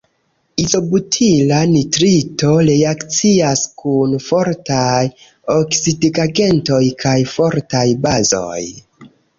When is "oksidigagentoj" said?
5.59-6.85